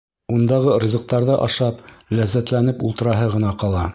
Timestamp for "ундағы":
0.35-0.77